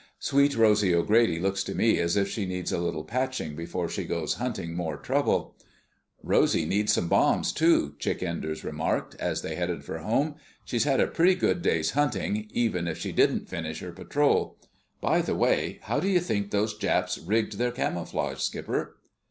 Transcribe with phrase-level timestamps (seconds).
[0.17, 4.03] Sweet Rosy O'Grady looks to me as if she needs a little patching before she
[4.03, 5.53] goes hunting more trouble."
[6.23, 10.37] "Rosy needs bombs, too," Chick Enders remarked, as they headed for home.
[10.65, 14.57] "She's had a pretty good day's hunting, even if she didn't finish her patrol.
[15.01, 18.95] By the way—how do you think those Japs rigged their camouflage, Skipper?"